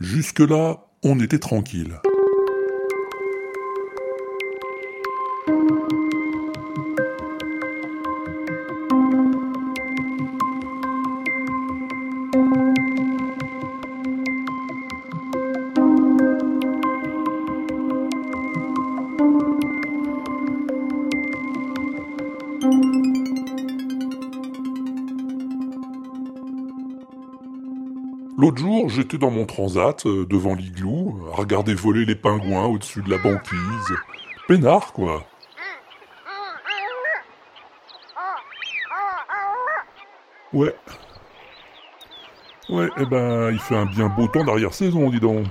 Jusque-là, 0.00 0.76
on 1.02 1.18
était 1.20 1.38
tranquille. 1.38 2.00
L'autre 28.38 28.58
jour, 28.58 28.88
j'étais 28.88 29.18
dans 29.18 29.32
mon 29.32 29.46
transat, 29.46 30.06
euh, 30.06 30.24
devant 30.24 30.54
l'igloo, 30.54 31.18
à 31.32 31.34
regarder 31.34 31.74
voler 31.74 32.04
les 32.04 32.14
pingouins 32.14 32.66
au-dessus 32.66 33.02
de 33.02 33.10
la 33.10 33.18
banquise. 33.18 33.96
Peinard, 34.46 34.92
quoi. 34.92 35.24
Ouais. 40.52 40.72
Ouais, 42.68 42.88
eh 42.98 43.06
ben, 43.06 43.50
il 43.50 43.58
fait 43.58 43.74
un 43.74 43.86
bien 43.86 44.06
beau 44.06 44.28
temps 44.28 44.44
d'arrière-saison, 44.44 45.10
dis 45.10 45.18
donc. 45.18 45.44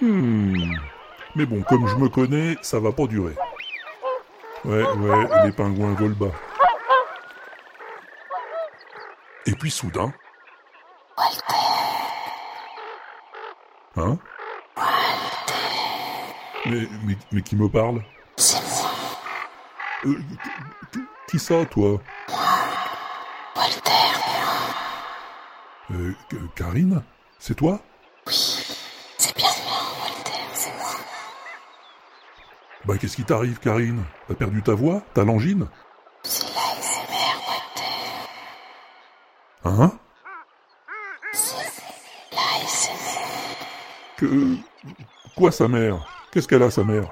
Hmm. 0.00 0.74
Mais 1.36 1.46
bon, 1.46 1.62
comme 1.62 1.86
je 1.86 1.94
me 1.94 2.08
connais, 2.08 2.56
ça 2.60 2.80
va 2.80 2.90
pas 2.90 3.06
durer. 3.06 3.36
Ouais, 4.64 4.82
ouais, 4.82 5.28
les 5.44 5.52
pingouins 5.52 5.94
volent 5.94 6.16
bas. 6.18 6.32
Et 9.46 9.52
puis 9.52 9.70
soudain... 9.70 10.12
Hein 11.16 11.61
mais, 16.72 16.88
mais, 17.04 17.16
mais 17.32 17.42
qui 17.42 17.56
me 17.56 17.68
parle 17.68 18.02
C'est 18.36 18.60
moi. 18.62 18.90
Euh, 20.06 20.18
qui- 21.28 21.38
ça, 21.38 21.64
toi 21.66 22.00
Walter. 23.56 23.90
euh, 25.92 26.14
Karine 26.56 27.02
C'est 27.38 27.54
toi 27.54 27.80
Oui. 28.26 28.64
C'est 29.18 29.36
bien 29.36 29.48
moi, 29.64 29.78
Walter, 30.02 30.32
c'est 30.54 30.76
moi. 30.78 30.90
Bah 32.84 32.98
qu'est-ce 32.98 33.16
qui 33.16 33.24
t'arrive, 33.24 33.58
Karine 33.58 34.02
T'as 34.28 34.34
perdu 34.34 34.62
ta 34.62 34.74
voix 34.74 35.02
T'as 35.14 35.24
l'angine 35.24 35.68
C'est 36.24 36.44
l'ASMR, 36.44 37.34
Walter. 37.48 37.98
Hein 39.64 39.92
L'ASMR. 42.32 43.26
Que... 44.16 44.56
Quoi, 45.36 45.50
sa 45.52 45.68
mère 45.68 46.06
Qu'est-ce 46.32 46.48
qu'elle 46.48 46.62
a, 46.62 46.70
sa 46.70 46.82
mère 46.82 47.10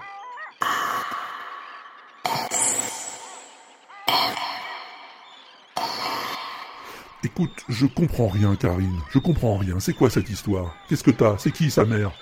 Écoute, 7.22 7.50
je 7.68 7.84
comprends 7.84 8.28
rien, 8.28 8.56
Karine. 8.56 8.98
Je 9.10 9.18
comprends 9.18 9.58
rien. 9.58 9.78
C'est 9.78 9.92
quoi 9.92 10.08
cette 10.08 10.30
histoire? 10.30 10.74
Qu'est-ce 10.88 11.04
que 11.04 11.10
t'as? 11.10 11.36
C'est 11.36 11.52
qui, 11.52 11.70
sa 11.70 11.84
mère? 11.84 12.12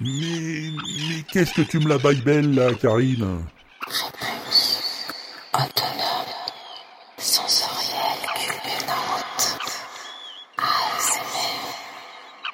Mais... 0.00 0.49
Qu'est-ce 1.32 1.54
que 1.54 1.62
tu 1.62 1.78
me 1.78 1.88
la 1.88 1.98
bailles 1.98 2.22
belle, 2.22 2.54
là, 2.54 2.74
Karine 2.74 3.44
Réponse. 3.86 5.06
Autonome. 5.54 6.26
Sensorielle. 7.18 8.26
Culminante. 8.34 9.58
ASMR. 10.58 11.22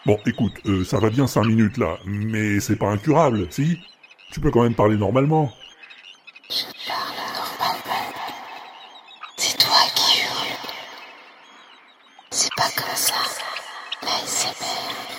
Bon, 0.04 0.18
écoute, 0.26 0.52
euh, 0.66 0.84
ça 0.84 0.98
va 0.98 1.08
bien 1.08 1.26
cinq 1.26 1.44
minutes, 1.44 1.78
là, 1.78 1.96
mais 2.04 2.60
c'est 2.60 2.76
pas 2.76 2.90
incurable, 2.90 3.46
si? 3.50 3.78
Tu 4.32 4.40
peux 4.40 4.50
quand 4.50 4.62
même 4.62 4.74
parler 4.74 4.96
normalement. 4.96 5.50
Je 6.50 6.64
parle 6.86 7.16
normalement. 7.34 8.12
C'est 9.38 9.56
toi 9.58 9.78
qui 9.94 10.20
hurles. 10.20 10.56
C'est 12.30 12.54
pas 12.54 12.68
comme 12.76 12.94
ça. 12.94 13.14
L'ASMR. 14.02 15.15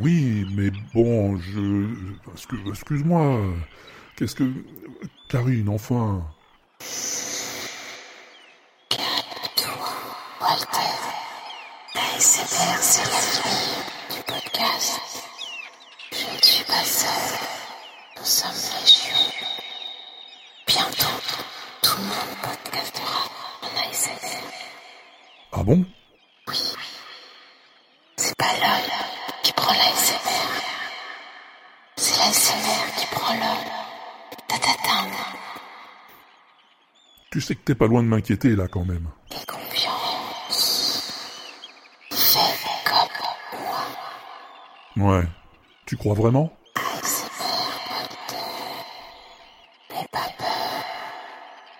Oui, 0.00 0.46
mais 0.54 0.70
bon, 0.94 1.36
je... 1.38 1.88
excu- 2.34 2.68
Excuse-moi. 2.70 3.40
Qu'est-ce 4.16 4.34
que... 4.34 4.44
Karine, 5.28 5.68
enfin... 5.68 6.22
Calme-toi, 8.88 9.88
Walter. 10.40 10.94
L'ASMR, 11.94 12.78
c'est 12.80 13.02
la 13.02 13.18
famille 13.18 14.16
du 14.16 14.22
podcast. 14.22 15.00
Je 16.12 16.36
ne 16.36 16.42
suis 16.42 16.64
pas 16.64 16.84
seul. 16.84 17.38
Nous 18.18 18.24
sommes 18.24 18.50
légion. 18.80 19.16
Bientôt, 20.66 21.20
tout 21.82 21.96
le 21.98 22.04
monde 22.04 22.36
podcastera 22.42 23.28
en 23.62 23.90
ASMR. 23.90 24.44
Ah 25.52 25.62
bon? 25.64 25.84
Tu 37.30 37.40
sais 37.40 37.54
que 37.54 37.60
t'es 37.62 37.74
pas 37.74 37.86
loin 37.86 38.02
de 38.02 38.08
m'inquiéter, 38.08 38.56
là, 38.56 38.68
quand 38.68 38.84
même. 38.84 39.08
Et 39.30 39.46
confiance. 39.46 41.12
Comme 42.84 43.08
moi. 44.96 45.18
Ouais. 45.18 45.24
Tu 45.86 45.96
crois 45.96 46.14
vraiment? 46.14 46.52
Pas 50.10 50.28
peur. 50.38 50.84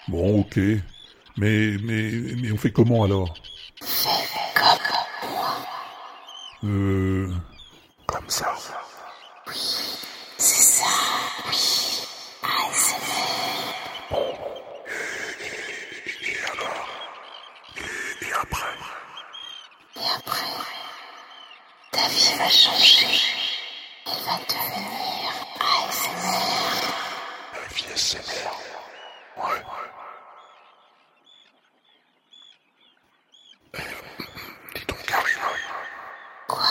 Bon, 0.08 0.40
ok. 0.40 0.56
Mais, 1.36 1.76
mais, 1.82 2.10
mais 2.42 2.52
on 2.52 2.56
fait 2.58 2.72
comment, 2.72 3.04
alors? 3.04 3.34
Fais 3.82 4.08
comme 4.54 5.30
moi. 5.30 5.56
Euh... 6.64 7.32
Comme 8.06 8.28
ça. 8.28 8.54
C'est 10.36 10.62
ça, 10.62 10.86
oui. 11.46 12.06
ASMR. 12.42 14.14
Et 16.22 16.36
alors 16.52 16.88
et, 17.76 18.24
et 18.24 18.32
après 18.32 18.74
Et 19.96 20.00
après, 20.16 20.46
vie 22.28 22.38
va 22.38 22.48
changer. 22.48 23.20
Elle 24.06 24.22
va 24.24 24.38
devenir 24.48 25.32
ASMR. 25.60 26.88
La 27.54 27.68
vie 27.74 27.84
SMR. 27.96 28.50
Ouais. 29.36 29.62
Eh, 33.74 34.78
dis 34.78 34.86
donc, 34.86 35.02
Karine, 35.06 35.38
Quoi, 36.48 36.64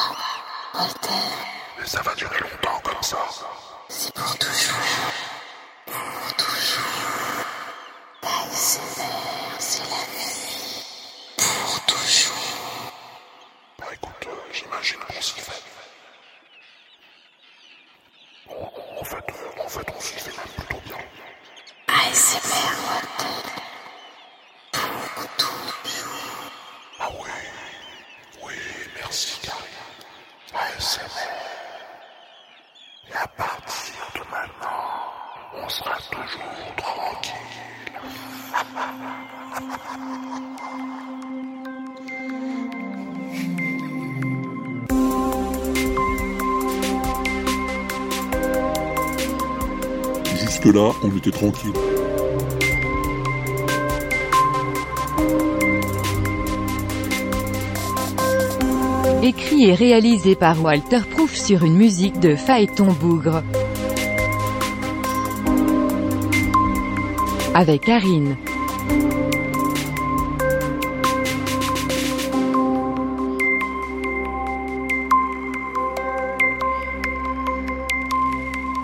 Walter? 0.73 1.85
Ça 1.85 2.01
va 2.01 2.15
durer 2.15 2.39
longtemps 2.39 2.81
comme 2.83 3.03
ça. 3.03 3.17
C'est 3.89 4.13
pour 4.13 4.37
toujours. 4.37 5.16
J'imagine 14.81 14.99
qu'on 15.07 15.21
s'y 15.21 15.39
fait. 15.39 15.63
En 18.49 19.03
fait, 19.03 19.15
euh, 19.29 19.63
en 19.63 19.67
fait, 19.67 19.85
on 19.95 19.99
s'y 19.99 20.13
fait 20.13 20.37
même 20.37 20.47
plutôt 20.55 20.81
bien. 20.85 20.97
ASMR. 21.87 22.75
Pour 24.71 25.27
toujours. 25.37 26.51
Ah 26.99 27.09
oui, 27.19 27.29
oui, 28.43 28.53
merci 28.95 29.39
Karine. 29.41 29.63
ASMR. 30.53 31.01
Et 33.09 33.13
à 33.15 33.27
partir 33.27 33.95
de 34.15 34.19
maintenant, 34.29 35.13
on 35.53 35.69
sera 35.69 35.97
toujours 36.11 36.75
tranquille. 36.75 37.33
Jusque-là, 50.67 50.91
on 51.01 51.15
était 51.15 51.31
tranquille. 51.31 51.71
écrit 59.23 59.65
et 59.65 59.73
réalisé 59.73 60.35
par 60.35 60.61
Walter 60.63 61.01
Proof 61.09 61.35
sur 61.35 61.63
une 61.63 61.75
musique 61.75 62.19
de 62.19 62.35
Phaéton 62.35 62.93
Bougre. 62.93 63.43
Avec 67.53 67.81
Karine. 67.81 68.35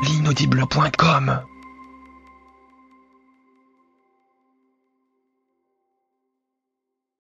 l'inaudible.com 0.03 1.43